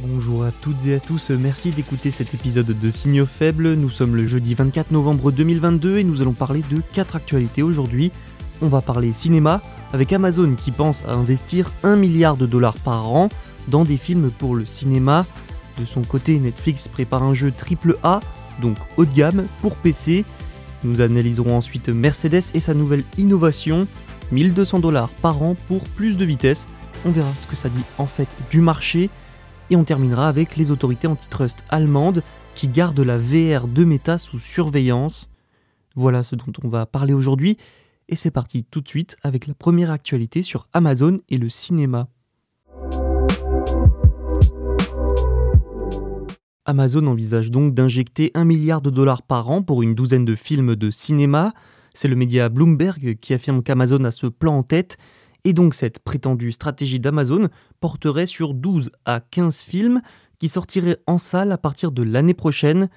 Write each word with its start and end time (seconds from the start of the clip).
Bonjour 0.00 0.44
à 0.44 0.52
toutes 0.52 0.86
et 0.86 0.94
à 0.94 1.00
tous, 1.00 1.30
merci 1.30 1.72
d'écouter 1.72 2.12
cet 2.12 2.32
épisode 2.32 2.66
de 2.66 2.90
Signaux 2.90 3.26
faibles. 3.26 3.74
Nous 3.74 3.90
sommes 3.90 4.14
le 4.14 4.28
jeudi 4.28 4.54
24 4.54 4.92
novembre 4.92 5.32
2022 5.32 5.98
et 5.98 6.04
nous 6.04 6.22
allons 6.22 6.34
parler 6.34 6.62
de 6.70 6.80
4 6.92 7.16
actualités 7.16 7.64
aujourd'hui. 7.64 8.12
On 8.62 8.68
va 8.68 8.80
parler 8.80 9.12
cinéma 9.12 9.60
avec 9.92 10.12
Amazon 10.12 10.54
qui 10.54 10.70
pense 10.70 11.04
à 11.04 11.14
investir 11.14 11.72
1 11.82 11.96
milliard 11.96 12.36
de 12.36 12.46
dollars 12.46 12.76
par 12.76 13.08
an 13.10 13.28
dans 13.66 13.82
des 13.82 13.96
films 13.96 14.30
pour 14.30 14.54
le 14.54 14.66
cinéma. 14.66 15.26
De 15.80 15.84
son 15.84 16.02
côté, 16.02 16.38
Netflix 16.38 16.86
prépare 16.86 17.24
un 17.24 17.34
jeu 17.34 17.52
AAA, 17.52 18.20
donc 18.62 18.76
haut 18.98 19.04
de 19.04 19.12
gamme, 19.12 19.46
pour 19.62 19.74
PC. 19.74 20.24
Nous 20.84 21.00
analyserons 21.00 21.56
ensuite 21.56 21.88
Mercedes 21.88 22.44
et 22.54 22.60
sa 22.60 22.72
nouvelle 22.72 23.02
innovation, 23.16 23.88
1200 24.30 24.78
dollars 24.78 25.08
par 25.08 25.42
an 25.42 25.56
pour 25.66 25.82
plus 25.82 26.16
de 26.16 26.24
vitesse. 26.24 26.68
On 27.04 27.10
verra 27.10 27.32
ce 27.36 27.48
que 27.48 27.56
ça 27.56 27.68
dit 27.68 27.82
en 27.98 28.06
fait 28.06 28.28
du 28.52 28.60
marché. 28.60 29.10
Et 29.70 29.76
on 29.76 29.84
terminera 29.84 30.28
avec 30.28 30.56
les 30.56 30.70
autorités 30.70 31.06
antitrust 31.06 31.64
allemandes 31.68 32.22
qui 32.54 32.68
gardent 32.68 33.00
la 33.00 33.18
VR 33.18 33.68
de 33.68 33.84
Meta 33.84 34.16
sous 34.16 34.38
surveillance. 34.38 35.28
Voilà 35.94 36.22
ce 36.22 36.36
dont 36.36 36.52
on 36.64 36.68
va 36.68 36.86
parler 36.86 37.12
aujourd'hui. 37.12 37.58
Et 38.08 38.16
c'est 38.16 38.30
parti 38.30 38.64
tout 38.64 38.80
de 38.80 38.88
suite 38.88 39.16
avec 39.22 39.46
la 39.46 39.52
première 39.52 39.90
actualité 39.90 40.42
sur 40.42 40.68
Amazon 40.72 41.18
et 41.28 41.36
le 41.36 41.50
cinéma. 41.50 42.08
Amazon 46.64 47.06
envisage 47.06 47.50
donc 47.50 47.74
d'injecter 47.74 48.30
1 48.34 48.44
milliard 48.44 48.80
de 48.80 48.90
dollars 48.90 49.22
par 49.22 49.50
an 49.50 49.62
pour 49.62 49.82
une 49.82 49.94
douzaine 49.94 50.24
de 50.24 50.34
films 50.34 50.76
de 50.76 50.90
cinéma. 50.90 51.52
C'est 51.92 52.08
le 52.08 52.16
média 52.16 52.48
Bloomberg 52.48 53.18
qui 53.20 53.34
affirme 53.34 53.62
qu'Amazon 53.62 54.04
a 54.04 54.10
ce 54.10 54.26
plan 54.26 54.58
en 54.58 54.62
tête 54.62 54.96
et 55.44 55.52
donc 55.52 55.74
cette 55.74 55.98
prétendue 56.00 56.52
stratégie 56.52 57.00
d'Amazon 57.00 57.48
porterait 57.80 58.26
sur 58.26 58.54
12 58.54 58.90
à 59.04 59.20
15 59.20 59.62
films 59.62 60.02
qui 60.38 60.48
sortiraient 60.48 60.98
en 61.06 61.18
salle 61.18 61.52
à 61.52 61.58
partir 61.58 61.92
de 61.92 62.02
l'année 62.02 62.34
prochaine. 62.34 62.88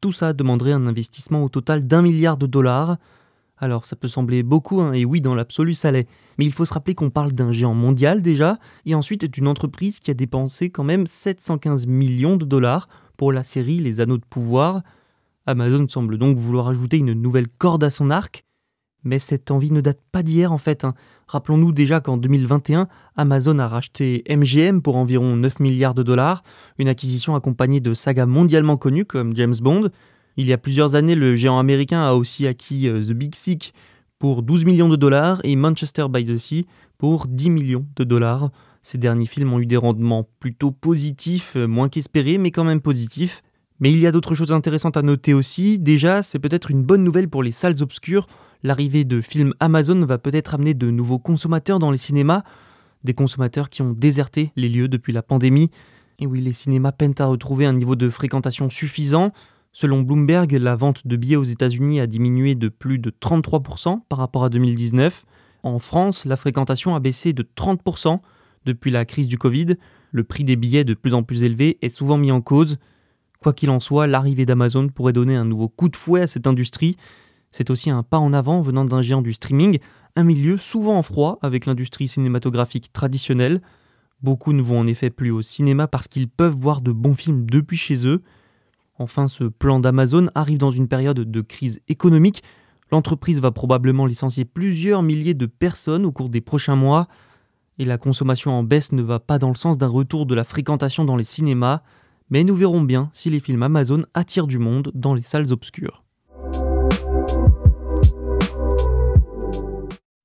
Tout 0.00 0.12
ça 0.12 0.32
demanderait 0.32 0.72
un 0.72 0.86
investissement 0.86 1.44
au 1.44 1.48
total 1.48 1.86
d'un 1.86 2.02
milliard 2.02 2.36
de 2.36 2.46
dollars. 2.46 2.96
Alors 3.58 3.84
ça 3.84 3.94
peut 3.94 4.08
sembler 4.08 4.42
beaucoup, 4.42 4.80
hein, 4.80 4.94
et 4.94 5.04
oui 5.04 5.20
dans 5.20 5.34
l'absolu 5.34 5.74
ça 5.74 5.90
l'est, 5.90 6.08
mais 6.38 6.46
il 6.46 6.52
faut 6.52 6.64
se 6.64 6.72
rappeler 6.72 6.94
qu'on 6.94 7.10
parle 7.10 7.32
d'un 7.32 7.52
géant 7.52 7.74
mondial 7.74 8.22
déjà, 8.22 8.58
et 8.86 8.94
ensuite 8.94 9.26
d'une 9.26 9.46
entreprise 9.46 10.00
qui 10.00 10.10
a 10.10 10.14
dépensé 10.14 10.70
quand 10.70 10.84
même 10.84 11.06
715 11.06 11.86
millions 11.86 12.36
de 12.36 12.46
dollars 12.46 12.88
pour 13.18 13.32
la 13.32 13.42
série 13.42 13.78
Les 13.78 14.00
Anneaux 14.00 14.16
de 14.16 14.24
Pouvoir. 14.24 14.82
Amazon 15.44 15.86
semble 15.88 16.16
donc 16.16 16.38
vouloir 16.38 16.68
ajouter 16.68 16.96
une 16.96 17.12
nouvelle 17.12 17.48
corde 17.48 17.84
à 17.84 17.90
son 17.90 18.10
arc, 18.10 18.44
mais 19.04 19.18
cette 19.18 19.50
envie 19.50 19.72
ne 19.72 19.80
date 19.80 20.00
pas 20.12 20.22
d'hier 20.22 20.52
en 20.52 20.58
fait. 20.58 20.84
hein. 20.84 20.94
Rappelons-nous 21.26 21.72
déjà 21.72 22.00
qu'en 22.00 22.16
2021, 22.16 22.88
Amazon 23.16 23.58
a 23.58 23.68
racheté 23.68 24.24
MGM 24.28 24.82
pour 24.82 24.96
environ 24.96 25.36
9 25.36 25.60
milliards 25.60 25.94
de 25.94 26.02
dollars, 26.02 26.42
une 26.78 26.88
acquisition 26.88 27.34
accompagnée 27.34 27.80
de 27.80 27.94
sagas 27.94 28.26
mondialement 28.26 28.76
connues 28.76 29.04
comme 29.04 29.36
James 29.36 29.54
Bond. 29.60 29.90
Il 30.36 30.46
y 30.46 30.52
a 30.52 30.58
plusieurs 30.58 30.94
années, 30.94 31.14
le 31.14 31.36
géant 31.36 31.58
américain 31.58 32.02
a 32.02 32.14
aussi 32.14 32.46
acquis 32.46 32.88
euh, 32.88 33.02
The 33.04 33.12
Big 33.12 33.34
Sick 33.34 33.74
pour 34.18 34.42
12 34.42 34.64
millions 34.64 34.88
de 34.88 34.96
dollars 34.96 35.40
et 35.44 35.56
Manchester 35.56 36.06
by 36.10 36.24
the 36.24 36.36
Sea 36.36 36.66
pour 36.98 37.26
10 37.26 37.50
millions 37.50 37.86
de 37.96 38.04
dollars. 38.04 38.50
Ces 38.82 38.98
derniers 38.98 39.26
films 39.26 39.52
ont 39.52 39.60
eu 39.60 39.66
des 39.66 39.76
rendements 39.76 40.28
plutôt 40.40 40.70
positifs, 40.70 41.54
euh, 41.56 41.66
moins 41.66 41.88
qu'espérés, 41.88 42.38
mais 42.38 42.50
quand 42.50 42.64
même 42.64 42.80
positifs. 42.80 43.42
Mais 43.80 43.90
il 43.90 43.98
y 43.98 44.06
a 44.06 44.12
d'autres 44.12 44.34
choses 44.34 44.52
intéressantes 44.52 44.98
à 44.98 45.02
noter 45.02 45.32
aussi. 45.32 45.78
Déjà, 45.78 46.22
c'est 46.22 46.38
peut-être 46.38 46.70
une 46.70 46.82
bonne 46.82 47.02
nouvelle 47.02 47.28
pour 47.28 47.42
les 47.42 47.50
salles 47.50 47.82
obscures. 47.82 48.26
L'arrivée 48.62 49.04
de 49.04 49.22
films 49.22 49.54
Amazon 49.58 50.04
va 50.04 50.18
peut-être 50.18 50.54
amener 50.54 50.74
de 50.74 50.90
nouveaux 50.90 51.18
consommateurs 51.18 51.78
dans 51.78 51.90
les 51.90 51.96
cinémas, 51.96 52.42
des 53.04 53.14
consommateurs 53.14 53.70
qui 53.70 53.80
ont 53.80 53.92
déserté 53.92 54.52
les 54.54 54.68
lieux 54.68 54.88
depuis 54.88 55.14
la 55.14 55.22
pandémie. 55.22 55.70
Et 56.18 56.26
oui, 56.26 56.42
les 56.42 56.52
cinémas 56.52 56.92
peinent 56.92 57.14
à 57.18 57.24
retrouver 57.24 57.64
un 57.64 57.72
niveau 57.72 57.96
de 57.96 58.10
fréquentation 58.10 58.68
suffisant. 58.68 59.32
Selon 59.72 60.02
Bloomberg, 60.02 60.52
la 60.52 60.76
vente 60.76 61.06
de 61.06 61.16
billets 61.16 61.36
aux 61.36 61.44
États-Unis 61.44 62.00
a 62.00 62.06
diminué 62.06 62.54
de 62.54 62.68
plus 62.68 62.98
de 62.98 63.10
33% 63.10 64.00
par 64.08 64.18
rapport 64.18 64.44
à 64.44 64.50
2019. 64.50 65.24
En 65.62 65.78
France, 65.78 66.26
la 66.26 66.36
fréquentation 66.36 66.94
a 66.94 67.00
baissé 67.00 67.32
de 67.32 67.42
30% 67.56 68.20
depuis 68.66 68.90
la 68.90 69.06
crise 69.06 69.28
du 69.28 69.38
Covid. 69.38 69.76
Le 70.12 70.24
prix 70.24 70.44
des 70.44 70.56
billets 70.56 70.84
de 70.84 70.92
plus 70.92 71.14
en 71.14 71.22
plus 71.22 71.44
élevé 71.44 71.78
est 71.80 71.88
souvent 71.88 72.18
mis 72.18 72.32
en 72.32 72.42
cause. 72.42 72.78
Quoi 73.42 73.54
qu'il 73.54 73.70
en 73.70 73.80
soit, 73.80 74.06
l'arrivée 74.06 74.44
d'Amazon 74.44 74.88
pourrait 74.88 75.14
donner 75.14 75.34
un 75.34 75.46
nouveau 75.46 75.68
coup 75.68 75.88
de 75.88 75.96
fouet 75.96 76.20
à 76.20 76.26
cette 76.26 76.46
industrie. 76.46 76.96
C'est 77.50 77.70
aussi 77.70 77.88
un 77.88 78.02
pas 78.02 78.18
en 78.18 78.34
avant 78.34 78.60
venant 78.60 78.84
d'un 78.84 79.00
géant 79.00 79.22
du 79.22 79.32
streaming, 79.32 79.78
un 80.14 80.24
milieu 80.24 80.58
souvent 80.58 80.98
en 80.98 81.02
froid 81.02 81.38
avec 81.40 81.64
l'industrie 81.64 82.06
cinématographique 82.06 82.92
traditionnelle. 82.92 83.62
Beaucoup 84.22 84.52
ne 84.52 84.60
vont 84.60 84.80
en 84.80 84.86
effet 84.86 85.08
plus 85.08 85.30
au 85.30 85.40
cinéma 85.40 85.86
parce 85.86 86.06
qu'ils 86.06 86.28
peuvent 86.28 86.54
voir 86.54 86.82
de 86.82 86.92
bons 86.92 87.14
films 87.14 87.46
depuis 87.46 87.78
chez 87.78 88.06
eux. 88.06 88.22
Enfin, 88.98 89.26
ce 89.26 89.44
plan 89.44 89.80
d'Amazon 89.80 90.28
arrive 90.34 90.58
dans 90.58 90.70
une 90.70 90.86
période 90.86 91.20
de 91.20 91.40
crise 91.40 91.80
économique. 91.88 92.42
L'entreprise 92.92 93.40
va 93.40 93.52
probablement 93.52 94.04
licencier 94.04 94.44
plusieurs 94.44 95.02
milliers 95.02 95.32
de 95.32 95.46
personnes 95.46 96.04
au 96.04 96.12
cours 96.12 96.28
des 96.28 96.42
prochains 96.42 96.76
mois. 96.76 97.08
Et 97.78 97.86
la 97.86 97.96
consommation 97.96 98.50
en 98.50 98.62
baisse 98.62 98.92
ne 98.92 99.00
va 99.00 99.18
pas 99.18 99.38
dans 99.38 99.48
le 99.48 99.54
sens 99.54 99.78
d'un 99.78 99.86
retour 99.86 100.26
de 100.26 100.34
la 100.34 100.44
fréquentation 100.44 101.06
dans 101.06 101.16
les 101.16 101.24
cinémas. 101.24 101.80
Mais 102.32 102.44
nous 102.44 102.54
verrons 102.54 102.82
bien 102.82 103.10
si 103.12 103.28
les 103.28 103.40
films 103.40 103.64
Amazon 103.64 104.02
attirent 104.14 104.46
du 104.46 104.58
monde 104.58 104.92
dans 104.94 105.14
les 105.14 105.22
salles 105.22 105.52
obscures. 105.52 106.04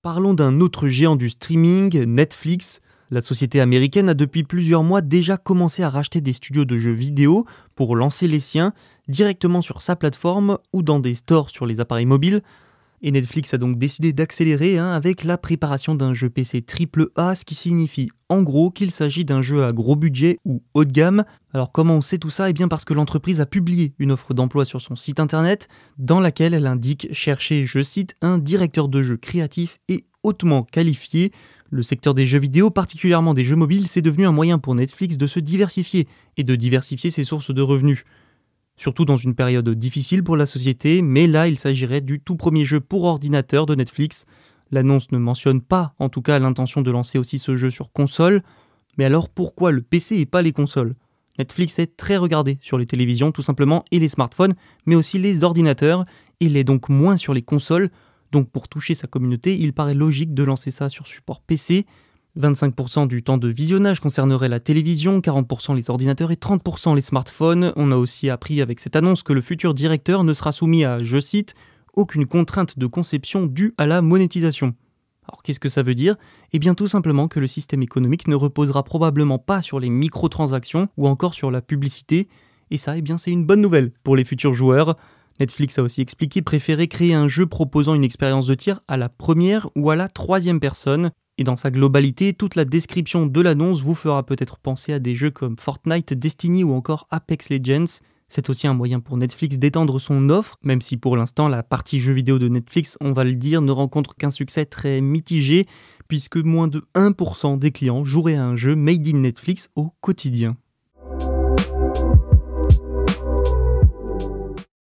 Parlons 0.04 0.36
d'un 0.36 0.60
autre 0.60 0.88
géant 0.88 1.16
du 1.16 1.32
streaming, 1.32 2.04
Netflix. 2.04 2.82
La 3.10 3.22
société 3.22 3.60
américaine 3.60 4.08
a 4.08 4.14
depuis 4.14 4.44
plusieurs 4.44 4.84
mois 4.84 5.02
déjà 5.02 5.38
commencé 5.38 5.82
à 5.82 5.90
racheter 5.90 6.22
des 6.22 6.34
studios 6.34 6.66
de 6.66 6.78
jeux 6.78 6.92
vidéo 6.92 7.48
pour 7.74 7.96
lancer 7.96 8.28
les 8.28 8.40
siens 8.40 8.74
directement 9.08 9.62
sur 9.62 9.82
sa 9.82 9.96
plateforme 9.96 10.60
ou 10.74 10.84
dans 10.84 11.00
des 11.00 11.16
stores 11.16 11.50
sur 11.50 11.66
les 11.66 11.80
appareils 11.80 12.06
mobiles. 12.06 12.44
Et 13.02 13.12
Netflix 13.12 13.54
a 13.54 13.58
donc 13.58 13.78
décidé 13.78 14.14
d'accélérer 14.14 14.78
hein, 14.78 14.92
avec 14.92 15.24
la 15.24 15.38
préparation 15.38 15.96
d'un 15.96 16.14
jeu 16.14 16.30
PC 16.30 16.64
AAA, 16.66 17.36
ce 17.36 17.46
qui 17.46 17.56
signifie 17.56 18.10
en 18.30 18.42
gros 18.42 18.72
qu'il 18.72 18.92
s'agit 18.92 19.26
d'un 19.26 19.42
jeu 19.42 19.64
à 19.64 19.74
gros 19.74 19.96
budget 19.96 20.40
ou 20.46 20.64
haut 20.74 20.86
de 20.86 20.92
gamme. 20.92 21.24
Alors 21.54 21.72
comment 21.72 21.96
on 21.96 22.02
sait 22.02 22.18
tout 22.18 22.30
ça? 22.30 22.50
Eh 22.50 22.54
bien 22.54 22.68
parce 22.68 22.86
que 22.86 22.94
l'entreprise 22.94 23.42
a 23.42 23.46
publié 23.46 23.94
une 24.00 24.12
offre 24.12 24.34
d'emploi 24.34 24.66
sur 24.66 24.82
son 24.82 24.96
site 24.96 25.20
internet 25.20 25.68
dans 25.98 26.20
laquelle 26.20 26.54
elle 26.54 26.68
indique 26.68 27.08
chercher, 27.12 27.66
je 27.66 27.84
cite, 27.84 28.16
un 28.22 28.38
directeur 28.38 28.88
de 28.88 29.04
jeu 29.04 29.18
créatif 29.18 29.80
et 29.88 30.06
hautement 30.24 30.64
qualifié. 30.64 31.32
Le 31.70 31.84
secteur 31.84 32.14
des 32.14 32.26
jeux 32.26 32.40
vidéo, 32.40 32.70
particulièrement 32.70 33.34
des 33.34 33.44
jeux 33.44 33.56
mobiles, 33.56 33.88
c'est 33.88 34.02
devenu 34.02 34.26
un 34.26 34.32
moyen 34.32 34.60
pour 34.60 34.76
Netflix 34.76 35.18
de 35.18 35.28
se 35.28 35.40
diversifier 35.40 36.08
et 36.38 36.44
de 36.44 36.56
diversifier 36.56 37.10
ses 37.10 37.24
sources 37.24 37.54
de 37.54 37.62
revenus 37.62 38.04
surtout 38.78 39.06
dans 39.06 39.18
une 39.18 39.36
période 39.36 39.70
difficile 39.70 40.24
pour 40.24 40.38
la 40.38 40.46
société, 40.46 41.02
mais 41.02 41.28
là 41.28 41.48
il 41.48 41.58
s'agirait 41.58 42.02
du 42.02 42.20
tout 42.20 42.36
premier 42.36 42.66
jeu 42.66 42.80
pour 42.80 43.04
ordinateur 43.04 43.66
de 43.66 43.76
Netflix. 43.76 44.26
L'annonce 44.72 45.12
ne 45.12 45.18
mentionne 45.18 45.62
pas 45.62 45.94
en 46.00 46.10
tout 46.10 46.22
cas 46.22 46.40
l'intention 46.40 46.82
de 46.82 46.92
lancer 46.92 47.18
aussi 47.18 47.40
ce 47.40 47.56
jeu 47.56 47.70
sur 47.70 47.92
console, 47.92 48.42
mais 48.98 49.06
alors 49.06 49.30
pourquoi 49.30 49.72
le 49.72 49.82
PC 49.82 50.18
et 50.18 50.26
pas 50.26 50.42
les 50.42 50.52
consoles? 50.52 50.96
Netflix 51.38 51.80
est 51.80 51.98
très 51.98 52.18
regardé 52.18 52.58
sur 52.62 52.78
les 52.78 52.86
télévisions 52.86 53.32
tout 53.32 53.42
simplement 53.42 53.84
et 53.92 54.00
les 54.00 54.08
smartphones, 54.08 54.54
mais 54.86 54.96
aussi 54.96 55.20
les 55.20 55.44
ordinateurs, 55.44 56.06
il 56.40 56.58
est 56.58 56.64
donc 56.64 56.90
moins 56.90 57.18
sur 57.18 57.34
les 57.34 57.42
consoles, 57.42 57.90
donc 58.32 58.50
pour 58.50 58.68
toucher 58.68 58.96
sa 58.96 59.08
communauté, 59.08 59.58
il 59.58 59.74
paraît 59.74 59.94
logique 59.94 60.34
de 60.34 60.44
lancer 60.44 60.72
ça 60.72 60.90
sur 60.90 61.08
support 61.08 61.42
PC. 61.42 61.86
25% 62.40 63.08
du 63.08 63.24
temps 63.24 63.38
de 63.38 63.48
visionnage 63.48 64.00
concernerait 64.00 64.50
la 64.50 64.60
télévision, 64.60 65.20
40% 65.20 65.76
les 65.76 65.90
ordinateurs 65.90 66.32
et 66.32 66.36
30% 66.36 66.96
les 66.96 67.02
smartphones. 67.02 67.72
On 67.76 67.92
a 67.92 67.96
aussi 67.96 68.30
appris 68.30 68.62
avec 68.62 68.80
cette 68.80 68.96
annonce 68.96 69.24
que 69.24 69.34
le 69.34 69.42
futur 69.42 69.74
directeur 69.74 70.24
ne 70.24 70.34
sera 70.34 70.52
soumis 70.52 70.84
à, 70.84 71.02
je 71.02 71.20
cite, 71.20 71.56
aucune 71.94 72.28
contrainte 72.28 72.78
de 72.78 72.88
conception 72.88 73.46
due 73.46 73.74
à 73.78 73.86
la 73.86 74.02
monétisation. 74.02 74.74
Alors 75.28 75.42
qu'est-ce 75.42 75.60
que 75.60 75.70
ça 75.70 75.82
veut 75.82 75.96
dire? 75.96 76.18
Eh 76.54 76.60
bien 76.60 76.76
tout 76.76 76.88
simplement 76.88 77.28
que 77.28 77.40
le 77.40 77.48
système 77.48 77.82
économique 77.82 78.28
ne 78.28 78.36
reposera 78.36 78.84
probablement 78.84 79.40
pas 79.40 79.62
sur 79.62 79.80
les 79.80 79.90
microtransactions 79.90 80.90
ou 80.98 81.08
encore 81.08 81.34
sur 81.34 81.52
la 81.52 81.62
publicité, 81.62 82.28
et 82.70 82.78
ça 82.78 82.98
eh 82.98 83.02
bien 83.02 83.18
c'est 83.18 83.32
une 83.32 83.46
bonne 83.46 83.62
nouvelle 83.62 83.92
pour 84.04 84.16
les 84.16 84.26
futurs 84.26 84.54
joueurs. 84.54 84.98
Netflix 85.40 85.80
a 85.80 85.84
aussi 85.84 86.02
expliqué 86.02 86.42
préférer 86.42 86.88
créer 86.88 87.14
un 87.14 87.28
jeu 87.28 87.46
proposant 87.46 87.96
une 87.96 88.04
expérience 88.04 88.48
de 88.48 88.54
tir 88.54 88.80
à 88.88 88.98
la 88.98 89.10
première 89.10 89.68
ou 89.76 89.90
à 89.90 89.96
la 89.96 90.08
troisième 90.08 90.60
personne, 90.60 91.12
et 91.38 91.44
dans 91.44 91.58
sa 91.58 91.70
globalité, 91.70 92.34
toute 92.34 92.56
la 92.56 92.64
description 92.64 93.26
de 93.26 93.42
l'annonce 93.42 93.82
vous 93.82 93.96
fera 93.96 94.26
peut-être 94.26 94.58
penser 94.58 94.94
à 94.94 95.00
des 95.00 95.16
jeux 95.16 95.32
comme 95.32 95.58
Fortnite, 95.58 96.14
Destiny 96.14 96.64
ou 96.64 96.74
encore 96.74 97.08
Apex 97.12 97.50
Legends. 97.50 98.00
C'est 98.28 98.50
aussi 98.50 98.68
un 98.68 98.74
moyen 98.74 99.02
pour 99.02 99.18
Netflix 99.18 99.60
d'étendre 99.60 100.00
son 100.00 100.30
offre, 100.30 100.58
même 100.64 100.82
si 100.82 100.98
pour 100.98 101.18
l'instant 101.18 101.48
la 101.48 101.62
partie 101.62 102.00
jeux 102.00 102.14
vidéo 102.14 102.40
de 102.40 102.48
Netflix, 102.48 102.98
on 103.02 103.12
va 103.12 103.24
le 103.24 103.36
dire, 103.36 103.62
ne 103.62 103.72
rencontre 103.72 104.16
qu'un 104.16 104.30
succès 104.30 104.66
très 104.66 105.02
mitigé, 105.02 105.68
puisque 106.08 106.38
moins 106.38 106.68
de 106.68 106.84
1% 106.96 107.60
des 107.60 107.72
clients 107.72 108.06
joueraient 108.06 108.36
à 108.36 108.46
un 108.46 108.56
jeu 108.56 108.76
made 108.76 109.08
in 109.08 109.20
Netflix 109.20 109.70
au 109.76 109.92
quotidien. 110.02 110.56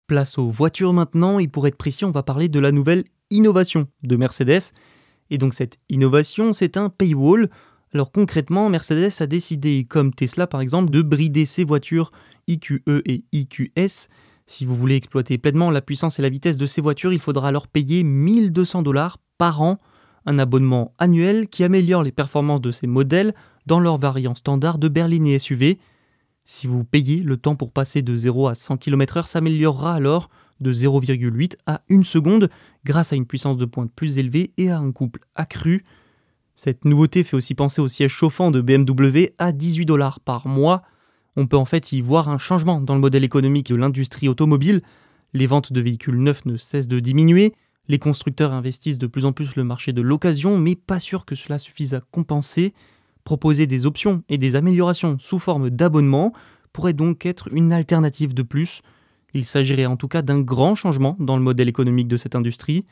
Place 0.08 0.36
aux 0.36 0.50
voitures 0.50 0.92
maintenant, 0.92 1.38
et 1.38 1.46
pour 1.46 1.68
être 1.68 1.76
précis, 1.76 2.04
on 2.04 2.10
va 2.10 2.24
parler 2.24 2.48
de 2.48 2.58
la 2.58 2.72
nouvelle 2.72 3.04
innovation 3.30 3.86
de 4.02 4.16
Mercedes. 4.16 4.72
Et 5.30 5.38
donc 5.38 5.54
cette 5.54 5.78
innovation, 5.88 6.52
c'est 6.52 6.76
un 6.76 6.88
paywall. 6.88 7.50
Alors 7.94 8.12
concrètement, 8.12 8.68
Mercedes 8.68 9.10
a 9.20 9.26
décidé, 9.26 9.86
comme 9.88 10.12
Tesla 10.12 10.46
par 10.46 10.60
exemple, 10.60 10.90
de 10.90 11.02
brider 11.02 11.46
ses 11.46 11.64
voitures 11.64 12.12
IQE 12.46 12.82
et 13.06 13.24
IQS. 13.32 14.08
Si 14.46 14.66
vous 14.66 14.74
voulez 14.74 14.96
exploiter 14.96 15.38
pleinement 15.38 15.70
la 15.70 15.80
puissance 15.80 16.18
et 16.18 16.22
la 16.22 16.28
vitesse 16.28 16.56
de 16.56 16.66
ces 16.66 16.80
voitures, 16.80 17.12
il 17.12 17.20
faudra 17.20 17.48
alors 17.48 17.68
payer 17.68 18.02
1200 18.02 18.82
dollars 18.82 19.18
par 19.38 19.62
an, 19.62 19.78
un 20.26 20.38
abonnement 20.38 20.92
annuel 20.98 21.48
qui 21.48 21.62
améliore 21.64 22.02
les 22.02 22.12
performances 22.12 22.60
de 22.60 22.72
ces 22.72 22.86
modèles 22.86 23.34
dans 23.66 23.80
leur 23.80 23.98
variant 23.98 24.34
standard 24.34 24.78
de 24.78 24.88
berline 24.88 25.26
et 25.26 25.38
SUV. 25.38 25.78
Si 26.44 26.66
vous 26.66 26.82
payez, 26.82 27.22
le 27.22 27.36
temps 27.36 27.54
pour 27.54 27.70
passer 27.70 28.02
de 28.02 28.16
0 28.16 28.48
à 28.48 28.56
100 28.56 28.76
km/h 28.78 29.26
s'améliorera 29.26 29.94
alors 29.94 30.30
de 30.60 30.72
0,8 30.72 31.54
à 31.66 31.82
1 31.88 32.02
seconde 32.02 32.50
grâce 32.84 33.12
à 33.12 33.16
une 33.16 33.26
puissance 33.26 33.56
de 33.56 33.64
pointe 33.64 33.92
plus 33.94 34.18
élevée 34.18 34.52
et 34.56 34.70
à 34.70 34.78
un 34.78 34.92
couple 34.92 35.20
accru. 35.34 35.84
Cette 36.54 36.84
nouveauté 36.84 37.24
fait 37.24 37.36
aussi 37.36 37.54
penser 37.54 37.80
au 37.80 37.88
siège 37.88 38.12
chauffant 38.12 38.50
de 38.50 38.60
BMW 38.60 39.30
à 39.38 39.52
18 39.52 39.86
dollars 39.86 40.20
par 40.20 40.46
mois. 40.46 40.82
On 41.36 41.46
peut 41.46 41.56
en 41.56 41.64
fait 41.64 41.92
y 41.92 42.00
voir 42.00 42.28
un 42.28 42.38
changement 42.38 42.80
dans 42.80 42.94
le 42.94 43.00
modèle 43.00 43.24
économique 43.24 43.70
de 43.70 43.76
l'industrie 43.76 44.28
automobile. 44.28 44.82
Les 45.32 45.46
ventes 45.46 45.72
de 45.72 45.80
véhicules 45.80 46.20
neufs 46.20 46.44
ne 46.44 46.56
cessent 46.56 46.88
de 46.88 47.00
diminuer. 47.00 47.54
Les 47.88 47.98
constructeurs 47.98 48.52
investissent 48.52 48.98
de 48.98 49.06
plus 49.06 49.24
en 49.24 49.32
plus 49.32 49.56
le 49.56 49.64
marché 49.64 49.92
de 49.92 50.02
l'occasion, 50.02 50.58
mais 50.58 50.76
pas 50.76 51.00
sûr 51.00 51.24
que 51.24 51.34
cela 51.34 51.58
suffise 51.58 51.94
à 51.94 52.00
compenser. 52.10 52.74
Proposer 53.24 53.66
des 53.66 53.86
options 53.86 54.22
et 54.28 54.38
des 54.38 54.56
améliorations 54.56 55.18
sous 55.18 55.38
forme 55.38 55.70
d'abonnement 55.70 56.32
pourrait 56.72 56.92
donc 56.92 57.26
être 57.26 57.48
une 57.52 57.72
alternative 57.72 58.34
de 58.34 58.42
plus. 58.42 58.82
Il 59.34 59.44
s'agirait 59.44 59.86
en 59.86 59.96
tout 59.96 60.08
cas 60.08 60.22
d'un 60.22 60.40
grand 60.40 60.74
changement 60.74 61.16
dans 61.18 61.36
le 61.36 61.42
modèle 61.42 61.68
économique 61.68 62.08
de 62.08 62.16
cette 62.16 62.34
industrie. 62.34 62.84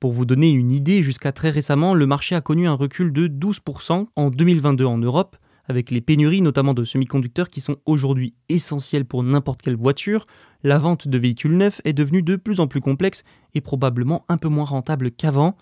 Pour 0.00 0.12
vous 0.12 0.26
donner 0.26 0.50
une 0.50 0.70
idée, 0.70 1.02
jusqu'à 1.02 1.32
très 1.32 1.50
récemment, 1.50 1.94
le 1.94 2.06
marché 2.06 2.34
a 2.34 2.40
connu 2.40 2.66
un 2.66 2.74
recul 2.74 3.12
de 3.12 3.26
12% 3.26 4.06
en 4.14 4.30
2022 4.30 4.84
en 4.84 4.98
Europe, 4.98 5.36
avec 5.66 5.90
les 5.90 6.00
pénuries 6.00 6.42
notamment 6.42 6.74
de 6.74 6.84
semi-conducteurs 6.84 7.48
qui 7.48 7.60
sont 7.60 7.76
aujourd'hui 7.86 8.34
essentiels 8.48 9.06
pour 9.06 9.22
n'importe 9.22 9.62
quelle 9.62 9.76
voiture. 9.76 10.26
La 10.62 10.78
vente 10.78 11.08
de 11.08 11.18
véhicules 11.18 11.56
neufs 11.56 11.80
est 11.84 11.94
devenue 11.94 12.22
de 12.22 12.36
plus 12.36 12.60
en 12.60 12.66
plus 12.66 12.80
complexe 12.80 13.24
et 13.54 13.60
probablement 13.60 14.24
un 14.28 14.36
peu 14.36 14.48
moins 14.48 14.66
rentable 14.66 15.10
qu'avant. 15.10 15.56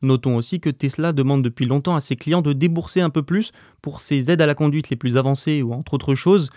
Notons 0.00 0.36
aussi 0.36 0.58
que 0.58 0.70
Tesla 0.70 1.12
demande 1.12 1.42
depuis 1.42 1.66
longtemps 1.66 1.94
à 1.94 2.00
ses 2.00 2.16
clients 2.16 2.42
de 2.42 2.52
débourser 2.52 3.00
un 3.00 3.10
peu 3.10 3.22
plus 3.22 3.52
pour 3.82 4.00
ses 4.00 4.30
aides 4.30 4.42
à 4.42 4.46
la 4.46 4.54
conduite 4.54 4.90
les 4.90 4.96
plus 4.96 5.16
avancées 5.16 5.62
ou 5.62 5.72
entre 5.74 5.94
autres 5.94 6.14
choses. 6.14 6.50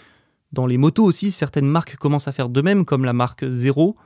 Dans 0.55 0.67
les 0.67 0.77
motos 0.77 1.03
aussi, 1.03 1.31
certaines 1.31 1.67
marques 1.67 1.97
commencent 1.97 2.29
à 2.29 2.31
faire 2.31 2.47
de 2.47 2.61
même, 2.61 2.85
comme 2.85 3.03
la 3.03 3.11
marque 3.11 3.45
Zero. 3.51 3.97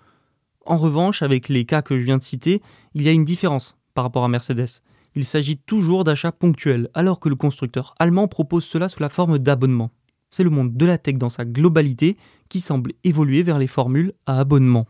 En 0.65 0.77
revanche, 0.77 1.21
avec 1.21 1.47
les 1.47 1.63
cas 1.63 1.83
que 1.83 1.99
je 1.99 2.03
viens 2.03 2.17
de 2.17 2.23
citer, 2.23 2.63
il 2.95 3.03
y 3.03 3.07
a 3.07 3.11
une 3.11 3.23
différence 3.23 3.77
par 3.93 4.03
rapport 4.03 4.23
à 4.23 4.29
Mercedes. 4.29 4.81
Il 5.13 5.25
s'agit 5.25 5.57
toujours 5.57 6.03
d'achats 6.03 6.31
ponctuels, 6.31 6.89
alors 6.95 7.19
que 7.19 7.29
le 7.29 7.35
constructeur 7.35 7.93
allemand 7.99 8.27
propose 8.27 8.65
cela 8.65 8.89
sous 8.89 8.99
la 8.99 9.09
forme 9.09 9.37
d'abonnement. 9.37 9.91
C'est 10.31 10.43
le 10.43 10.49
monde 10.49 10.75
de 10.75 10.85
la 10.87 10.97
tech 10.97 11.19
dans 11.19 11.29
sa 11.29 11.45
globalité 11.45 12.17
qui 12.49 12.61
semble 12.61 12.93
évoluer 13.03 13.43
vers 13.43 13.59
les 13.59 13.67
formules 13.67 14.13
à 14.25 14.39
abonnement. 14.39 14.87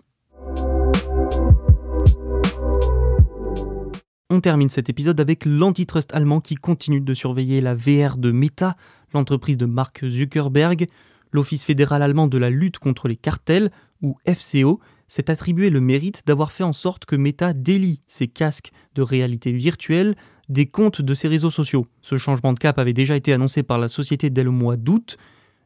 On 4.29 4.39
termine 4.39 4.69
cet 4.69 4.87
épisode 4.87 5.19
avec 5.19 5.43
l'antitrust 5.43 6.13
allemand 6.13 6.39
qui 6.39 6.55
continue 6.55 7.01
de 7.01 7.13
surveiller 7.13 7.59
la 7.59 7.75
VR 7.75 8.15
de 8.15 8.31
Meta, 8.31 8.77
l'entreprise 9.13 9.57
de 9.57 9.65
Mark 9.65 10.05
Zuckerberg. 10.07 10.87
L'Office 11.31 11.63
fédéral 11.63 12.01
allemand 12.01 12.27
de 12.27 12.37
la 12.37 12.49
lutte 12.49 12.79
contre 12.79 13.07
les 13.07 13.15
cartels, 13.15 13.71
ou 14.01 14.17
FCO, 14.27 14.79
s'est 15.07 15.29
attribué 15.29 15.69
le 15.69 15.81
mérite 15.81 16.23
d'avoir 16.25 16.51
fait 16.51 16.63
en 16.63 16.73
sorte 16.73 17.05
que 17.05 17.15
Meta 17.15 17.53
délie 17.53 17.99
ses 18.07 18.27
casques 18.27 18.71
de 18.95 19.01
réalité 19.01 19.51
virtuelle 19.51 20.15
des 20.49 20.65
comptes 20.65 21.01
de 21.01 21.13
ses 21.13 21.27
réseaux 21.27 21.51
sociaux. 21.51 21.87
Ce 22.01 22.17
changement 22.17 22.53
de 22.53 22.59
cap 22.59 22.79
avait 22.79 22.93
déjà 22.93 23.15
été 23.15 23.33
annoncé 23.33 23.63
par 23.63 23.77
la 23.77 23.87
société 23.87 24.29
dès 24.29 24.43
le 24.43 24.51
mois 24.51 24.77
d'août. 24.77 25.17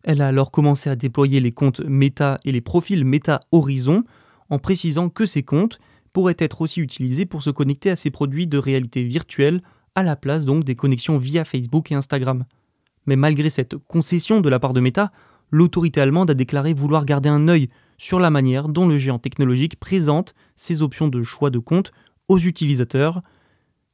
Elle 0.04 0.21
a 0.21 0.27
alors 0.27 0.51
commencé 0.51 0.89
à 0.89 0.95
déployer 0.95 1.39
les 1.39 1.51
comptes 1.51 1.81
Meta 1.81 2.38
et 2.44 2.51
les 2.51 2.62
profils 2.62 3.06
Meta 3.06 3.39
Horizon 3.51 4.04
en 4.50 4.59
précisant 4.59 5.09
que 5.09 5.25
ces 5.25 5.44
comptes 5.44 5.80
pourraient 6.12 6.36
être 6.38 6.62
aussi 6.62 6.81
utilisés 6.81 7.25
pour 7.25 7.44
se 7.44 7.50
connecter 7.50 7.89
à 7.89 7.95
ses 7.95 8.12
produits 8.12 8.48
de 8.48 8.57
réalité 8.57 9.04
virtuelle 9.04 9.62
à 9.95 10.04
la 10.04 10.16
place 10.16 10.45
donc 10.45 10.63
des 10.63 10.75
connexions 10.75 11.18
via 11.18 11.45
Facebook 11.45 11.92
et 11.92 11.95
Instagram. 11.95 12.45
Mais 13.06 13.16
malgré 13.16 13.50
cette 13.50 13.77
concession 13.77 14.42
de 14.42 14.50
la 14.50 14.59
part 14.59 14.74
de 14.74 14.80
Meta, 14.80 15.12
l'autorité 15.54 16.02
allemande 16.02 16.32
a 16.32 16.34
déclaré 16.34 16.74
vouloir 16.74 17.06
garder 17.06 17.30
un 17.30 17.48
œil 17.48 17.70
sur 18.00 18.20
la 18.20 18.32
manière 18.32 18.70
dont 18.70 18.88
le 18.88 18.98
géant 18.98 19.20
technologique 19.20 19.80
présente 19.80 20.34
ses 20.56 20.82
options 20.82 21.08
de 21.08 21.22
choix 21.22 21.52
de 21.52 21.60
compte 21.60 21.92
aux 22.28 22.40
utilisateurs. 22.40 23.22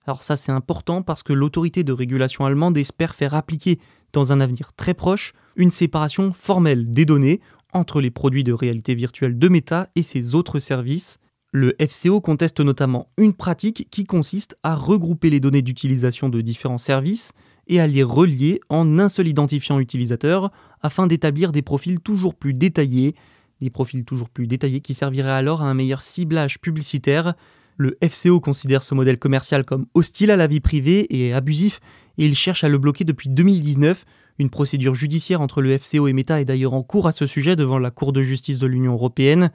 Alors 0.07 0.23
ça 0.23 0.37
c'est 0.37 0.53
important 0.53 1.01
parce 1.01 1.21
que 1.21 1.33
l'autorité 1.33 1.83
de 1.83 1.91
régulation 1.91 2.45
allemande 2.45 2.77
espère 2.77 3.13
faire 3.13 3.33
appliquer 3.33 3.77
dans 4.13 4.31
un 4.31 4.39
avenir 4.39 4.71
très 4.73 4.93
proche 4.93 5.33
une 5.57 5.69
séparation 5.69 6.31
formelle 6.31 6.89
des 6.89 7.03
données 7.03 7.41
entre 7.73 7.99
les 7.99 8.09
produits 8.09 8.45
de 8.45 8.53
réalité 8.53 8.95
virtuelle 8.95 9.37
de 9.37 9.49
Meta 9.49 9.89
et 9.97 10.01
ses 10.01 10.35
autres 10.35 10.59
services. 10.59 11.17
Le 11.51 11.75
FCO 11.85 12.21
conteste 12.21 12.61
notamment 12.61 13.09
une 13.17 13.33
pratique 13.33 13.89
qui 13.91 14.05
consiste 14.05 14.55
à 14.63 14.75
regrouper 14.75 15.29
les 15.29 15.41
données 15.41 15.61
d'utilisation 15.61 16.29
de 16.29 16.39
différents 16.39 16.77
services 16.77 17.33
et 17.69 17.79
à 17.79 17.87
les 17.87 18.03
relier 18.03 18.59
en 18.67 18.99
un 18.99 19.07
seul 19.07 19.27
identifiant 19.27 19.79
utilisateur 19.79 20.51
afin 20.81 21.07
d'établir 21.07 21.51
des 21.51 21.61
profils 21.61 21.99
toujours 21.99 22.35
plus 22.35 22.53
détaillés, 22.53 23.15
des 23.61 23.69
profils 23.69 24.03
toujours 24.03 24.29
plus 24.29 24.47
détaillés 24.47 24.81
qui 24.81 24.93
serviraient 24.93 25.31
alors 25.31 25.61
à 25.61 25.65
un 25.65 25.73
meilleur 25.73 26.01
ciblage 26.01 26.59
publicitaire. 26.59 27.35
Le 27.77 27.97
FCO 28.03 28.39
considère 28.41 28.83
ce 28.83 28.93
modèle 28.93 29.17
commercial 29.17 29.63
comme 29.63 29.85
hostile 29.93 30.31
à 30.31 30.35
la 30.35 30.47
vie 30.47 30.59
privée 30.59 31.07
et 31.09 31.33
abusif 31.33 31.79
et 32.17 32.25
il 32.25 32.35
cherche 32.35 32.65
à 32.65 32.69
le 32.69 32.77
bloquer 32.77 33.05
depuis 33.05 33.29
2019. 33.29 34.05
Une 34.39 34.49
procédure 34.49 34.95
judiciaire 34.95 35.41
entre 35.41 35.61
le 35.61 35.77
FCO 35.77 36.07
et 36.07 36.13
Meta 36.13 36.41
est 36.41 36.45
d'ailleurs 36.45 36.73
en 36.73 36.83
cours 36.83 37.07
à 37.07 37.11
ce 37.11 37.25
sujet 37.25 37.55
devant 37.55 37.79
la 37.79 37.91
Cour 37.91 38.11
de 38.11 38.21
justice 38.21 38.59
de 38.59 38.67
l'Union 38.67 38.93
européenne. 38.93 39.51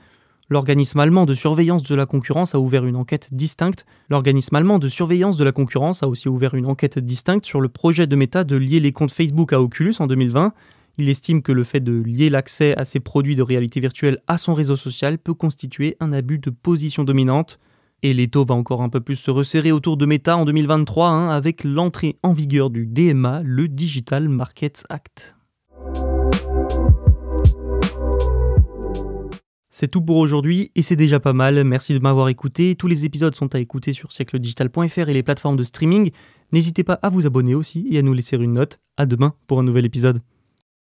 L'organisme 0.51 1.01
allemand 1.01 1.25
de 1.25 1.35
surveillance 1.35 1.83
de 1.83 1.95
la 1.95 2.05
concurrence 2.05 2.55
a 2.55 2.61
ouvert 2.61 2.85
une 2.85 2.97
enquête 2.97 3.33
distincte. 3.33 3.87
L'organisme 4.11 4.55
allemand 4.55 4.79
de 4.79 4.91
surveillance 4.91 5.39
de 5.39 5.45
la 5.45 5.53
concurrence 5.53 6.03
a 6.03 6.09
aussi 6.09 6.29
ouvert 6.29 6.55
une 6.55 6.67
enquête 6.67 6.99
distincte 6.99 7.47
sur 7.47 7.63
le 7.63 7.71
projet 7.71 8.07
de 8.07 8.15
Meta 8.15 8.45
de 8.45 8.57
lier 8.57 8.79
les 8.79 8.93
comptes 8.93 9.13
Facebook 9.13 9.55
à 9.55 9.61
Oculus 9.61 9.95
en 10.01 10.07
2020. 10.07 10.53
Il 10.99 11.09
estime 11.09 11.41
que 11.41 11.51
le 11.51 11.65
fait 11.65 11.81
de 11.81 11.93
lier 11.93 12.29
l'accès 12.29 12.77
à 12.77 12.85
ses 12.85 13.01
produits 13.01 13.37
de 13.37 13.43
réalité 13.43 13.81
virtuelle 13.81 14.19
à 14.27 14.37
son 14.37 14.53
réseau 14.53 14.77
social 14.77 15.19
peut 15.19 15.35
constituer 15.35 15.97
un 15.99 16.13
abus 16.13 16.39
de 16.39 16.51
position 16.51 17.05
dominante. 17.05 17.59
Et 18.03 18.13
l'étau 18.13 18.45
va 18.45 18.55
encore 18.55 18.83
un 18.83 18.91
peu 18.91 19.01
plus 19.01 19.17
se 19.17 19.31
resserrer 19.31 19.73
autour 19.73 19.97
de 19.97 20.05
Meta 20.05 20.37
en 20.37 20.45
2023 20.45 21.09
hein, 21.09 21.31
avec 21.31 21.65
l'entrée 21.65 22.17
en 22.23 22.35
vigueur 22.35 22.69
du 22.69 22.85
DMA, 22.85 23.41
le 23.43 23.67
Digital 23.67 24.29
Markets 24.29 24.85
Act. 24.91 25.34
C'est 29.77 29.89
tout 29.89 30.01
pour 30.01 30.19
aujourd'hui 30.19 30.71
et 30.77 30.83
c'est 30.83 30.95
déjà 30.95 31.19
pas 31.19 31.33
mal. 31.33 31.65
Merci 31.65 31.95
de 31.95 31.99
m'avoir 31.99 32.29
écouté. 32.29 32.77
Tous 32.77 32.87
les 32.87 33.07
épisodes 33.07 33.35
sont 33.35 33.57
à 33.57 33.59
écouter 33.59 33.93
sur 33.93 34.13
siècledigital.fr 34.13 35.09
et 35.09 35.13
les 35.13 35.25
plateformes 35.25 35.57
de 35.57 35.65
streaming. 35.65 36.13
N'hésitez 36.53 36.85
pas 36.85 37.01
à 37.03 37.09
vous 37.09 37.27
abonner 37.27 37.57
aussi 37.57 37.85
et 37.91 37.99
à 37.99 38.03
nous 38.03 38.13
laisser 38.13 38.37
une 38.37 38.53
note. 38.53 38.79
À 38.97 39.05
demain 39.05 39.35
pour 39.49 39.59
un 39.59 39.65
nouvel 39.65 39.85
épisode. 39.85 40.21